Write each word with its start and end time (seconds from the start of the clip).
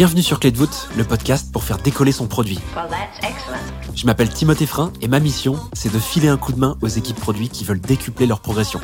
Bienvenue 0.00 0.22
sur 0.22 0.40
Clé 0.40 0.50
de 0.50 0.56
voûte, 0.56 0.88
le 0.96 1.04
podcast 1.04 1.52
pour 1.52 1.62
faire 1.62 1.76
décoller 1.76 2.10
son 2.10 2.26
produit. 2.26 2.58
Je 3.94 4.06
m'appelle 4.06 4.30
Timothée 4.30 4.64
Frein 4.64 4.94
et 5.02 5.08
ma 5.08 5.20
mission, 5.20 5.58
c'est 5.74 5.92
de 5.92 5.98
filer 5.98 6.28
un 6.28 6.38
coup 6.38 6.54
de 6.54 6.58
main 6.58 6.78
aux 6.80 6.88
équipes 6.88 7.20
produits 7.20 7.50
qui 7.50 7.64
veulent 7.64 7.82
décupler 7.82 8.26
leur 8.26 8.40
progression. 8.40 8.80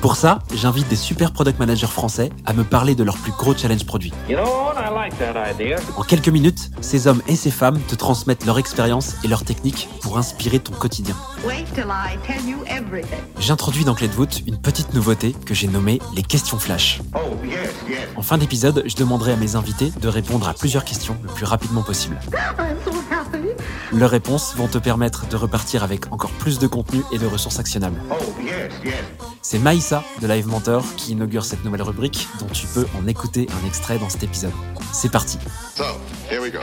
Pour 0.00 0.16
ça, 0.16 0.38
j'invite 0.54 0.88
des 0.88 0.96
super 0.96 1.32
product 1.32 1.58
managers 1.58 1.86
français 1.86 2.30
à 2.46 2.54
me 2.54 2.64
parler 2.64 2.94
de 2.94 3.04
leurs 3.04 3.18
plus 3.18 3.32
gros 3.32 3.54
challenges 3.54 3.84
produits. 3.84 4.14
En 5.96 6.02
quelques 6.02 6.28
minutes, 6.28 6.70
ces 6.80 7.06
hommes 7.06 7.22
et 7.28 7.36
ces 7.36 7.50
femmes 7.50 7.80
te 7.88 7.94
transmettent 7.94 8.44
leur 8.44 8.58
expérience 8.58 9.14
et 9.24 9.28
leurs 9.28 9.44
techniques 9.44 9.88
pour 10.02 10.18
inspirer 10.18 10.58
ton 10.58 10.72
quotidien. 10.72 11.14
J'introduis 13.38 13.84
dans 13.84 13.94
Clé 13.94 14.08
de 14.08 14.12
voûte 14.12 14.42
une 14.46 14.58
petite 14.58 14.94
nouveauté 14.94 15.32
que 15.32 15.54
j'ai 15.54 15.68
nommée 15.68 16.00
les 16.14 16.22
questions 16.22 16.58
flash. 16.58 17.00
Oh, 17.14 17.18
En 18.16 18.22
fin 18.22 18.38
d'épisode, 18.38 18.82
je 18.86 18.96
demanderai 18.96 19.32
à 19.32 19.36
mes 19.36 19.56
invités 19.56 19.92
de 20.00 20.08
répondre 20.08 20.48
à 20.48 20.54
plusieurs 20.54 20.84
questions 20.84 21.16
le 21.22 21.28
plus 21.28 21.44
rapidement 21.44 21.82
possible. 21.82 22.18
Leurs 23.92 24.10
réponses 24.10 24.54
vont 24.56 24.68
te 24.68 24.78
permettre 24.78 25.26
de 25.28 25.36
repartir 25.36 25.84
avec 25.84 26.12
encore 26.12 26.30
plus 26.30 26.58
de 26.58 26.66
contenu 26.66 27.02
et 27.12 27.18
de 27.18 27.26
ressources 27.26 27.58
actionnables. 27.58 28.00
C'est 29.48 29.60
Maïssa 29.60 30.02
de 30.20 30.26
Live 30.26 30.48
Mentor 30.48 30.84
qui 30.96 31.12
inaugure 31.12 31.44
cette 31.44 31.64
nouvelle 31.64 31.82
rubrique 31.82 32.26
dont 32.40 32.48
tu 32.48 32.66
peux 32.66 32.84
en 32.98 33.06
écouter 33.06 33.46
un 33.62 33.64
extrait 33.68 33.96
dans 33.96 34.08
cet 34.08 34.24
épisode. 34.24 34.50
C'est 34.92 35.08
parti. 35.08 35.38
So, 35.76 35.84
here 36.28 36.42
we 36.42 36.50
go. 36.50 36.58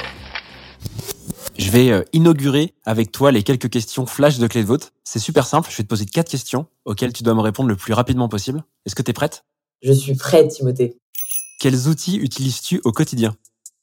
Je 1.58 1.72
vais 1.72 1.92
euh, 1.92 2.04
inaugurer 2.12 2.74
avec 2.84 3.14
toi 3.14 3.32
les 3.32 3.42
quelques 3.42 3.70
questions 3.70 4.06
flash 4.06 4.38
de 4.38 4.48
clé 4.48 4.64
de 4.64 4.68
vote. 4.68 4.92
C'est 5.06 5.20
super 5.20 5.48
simple, 5.48 5.72
je 5.72 5.78
vais 5.78 5.84
te 5.84 5.88
poser 5.88 6.06
quatre 6.06 6.30
questions 6.30 6.66
auxquelles 6.84 7.14
tu 7.14 7.24
dois 7.24 7.34
me 7.34 7.40
répondre 7.40 7.70
le 7.70 7.78
plus 7.78 7.94
rapidement 7.94 8.28
possible. 8.28 8.66
Est-ce 8.86 8.96
que 8.96 9.02
tu 9.02 9.12
es 9.12 9.14
prête? 9.14 9.46
Je 9.82 9.94
suis 9.94 10.16
prête, 10.16 10.50
Timothée. 10.50 10.98
Quels 11.62 11.88
outils 11.88 12.18
utilises-tu 12.18 12.82
au 12.84 12.92
quotidien? 12.92 13.34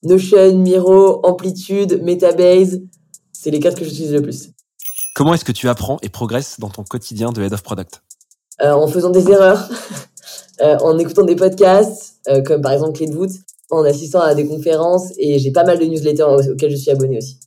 Notion, 0.02 0.58
Miro, 0.58 1.24
Amplitude, 1.24 2.02
Metabase, 2.02 2.82
c'est 3.32 3.50
les 3.50 3.60
quatre 3.60 3.78
que 3.78 3.84
j'utilise 3.86 4.12
le 4.12 4.20
plus. 4.20 4.50
Comment 5.14 5.32
est-ce 5.32 5.46
que 5.46 5.52
tu 5.52 5.70
apprends 5.70 5.96
et 6.02 6.10
progresses 6.10 6.60
dans 6.60 6.68
ton 6.68 6.84
quotidien 6.84 7.32
de 7.32 7.40
Head 7.40 7.54
of 7.54 7.62
Product? 7.62 8.02
En 8.62 8.86
faisant 8.86 9.10
des 9.10 9.28
erreurs, 9.30 9.68
euh, 10.62 10.76
en 10.78 10.98
écoutant 10.98 11.22
des 11.24 11.36
podcasts, 11.36 12.16
euh, 12.28 12.42
comme 12.42 12.60
par 12.62 12.72
exemple 12.72 12.92
Clé 12.96 13.06
de 13.06 13.14
voûte, 13.14 13.30
en 13.70 13.84
assistant 13.84 14.20
à 14.20 14.34
des 14.34 14.46
conférences, 14.46 15.12
et 15.18 15.38
j'ai 15.38 15.52
pas 15.52 15.64
mal 15.64 15.78
de 15.78 15.84
newsletters 15.84 16.22
aux- 16.24 16.50
auxquels 16.52 16.70
je 16.72 16.76
suis 16.76 16.90
abonné 16.90 17.18
aussi. 17.18 17.38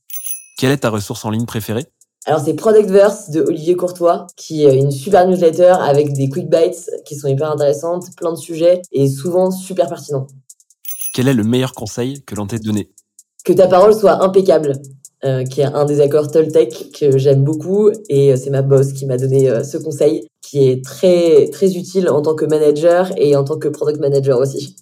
Quelle 0.57 0.71
est 0.71 0.77
ta 0.77 0.89
ressource 0.89 1.23
en 1.25 1.29
ligne 1.29 1.45
préférée? 1.45 1.85
Alors 2.25 2.39
c'est 2.39 2.53
Productverse 2.53 3.29
de 3.31 3.41
Olivier 3.41 3.75
Courtois, 3.75 4.27
qui 4.37 4.63
est 4.65 4.77
une 4.77 4.91
super 4.91 5.27
newsletter 5.27 5.75
avec 5.81 6.13
des 6.13 6.29
quick 6.29 6.49
bites 6.49 6.89
qui 7.05 7.17
sont 7.17 7.27
hyper 7.27 7.51
intéressantes, 7.51 8.05
plein 8.15 8.31
de 8.31 8.37
sujets, 8.37 8.81
et 8.93 9.09
souvent 9.09 9.51
super 9.51 9.89
pertinents. 9.89 10.27
Quel 11.13 11.27
est 11.27 11.33
le 11.33 11.43
meilleur 11.43 11.73
conseil 11.73 12.23
que 12.23 12.33
l'on 12.35 12.47
t'ait 12.47 12.59
donné? 12.59 12.89
Que 13.43 13.51
ta 13.51 13.67
parole 13.67 13.93
soit 13.93 14.23
impeccable, 14.23 14.73
euh, 15.25 15.43
qui 15.43 15.61
est 15.61 15.65
un 15.65 15.85
des 15.85 16.01
accords 16.01 16.29
Toltec 16.29 16.91
que 16.99 17.17
j'aime 17.17 17.43
beaucoup 17.43 17.89
et 18.09 18.33
euh, 18.33 18.35
c'est 18.35 18.49
ma 18.49 18.61
boss 18.61 18.91
qui 18.93 19.05
m'a 19.05 19.15
donné 19.17 19.49
euh, 19.49 19.63
ce 19.63 19.77
conseil 19.77 20.27
qui 20.41 20.69
est 20.69 20.83
très 20.83 21.47
très 21.49 21.75
utile 21.75 22.09
en 22.09 22.21
tant 22.21 22.35
que 22.35 22.43
manager 22.45 23.11
et 23.17 23.35
en 23.35 23.43
tant 23.43 23.57
que 23.57 23.69
product 23.69 23.99
manager 23.99 24.37
aussi. 24.39 24.75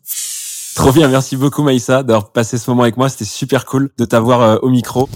Trop 0.75 0.91
bien, 0.91 1.07
merci 1.09 1.37
beaucoup 1.37 1.63
Maïssa 1.63 2.03
d'avoir 2.03 2.31
passé 2.31 2.57
ce 2.57 2.69
moment 2.69 2.83
avec 2.83 2.97
moi, 2.97 3.07
c'était 3.09 3.25
super 3.25 3.65
cool 3.65 3.89
de 3.97 4.05
t'avoir 4.05 4.41
euh, 4.41 4.57
au 4.61 4.69
micro. 4.69 5.09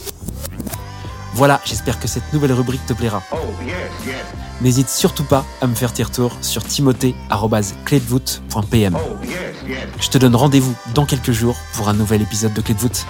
Voilà, 1.33 1.61
j'espère 1.65 1.99
que 1.99 2.07
cette 2.07 2.31
nouvelle 2.31 2.53
rubrique 2.53 2.85
te 2.85 2.93
plaira. 2.93 3.21
Oh, 3.33 3.37
yes, 3.65 3.75
yes. 4.05 4.15
N'hésite 4.61 4.87
surtout 4.89 5.25
pas 5.25 5.43
à 5.59 5.67
me 5.67 5.75
faire 5.75 5.91
tes 5.91 6.03
retours 6.03 6.31
sur 6.41 6.63
timothée.clédevoûte.pm. 6.63 8.95
Oh, 8.95 8.99
yes, 9.23 9.33
yes. 9.67 9.79
Je 9.99 10.09
te 10.09 10.17
donne 10.17 10.33
rendez-vous 10.35 10.73
dans 10.93 11.05
quelques 11.05 11.31
jours 11.31 11.57
pour 11.73 11.89
un 11.89 11.93
nouvel 11.93 12.21
épisode 12.21 12.53
de 12.53 12.61
Clé 12.61 12.73
de 12.73 12.79
voûte. 12.79 13.05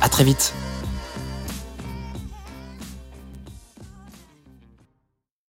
À 0.00 0.08
très 0.08 0.24
vite 0.24 0.54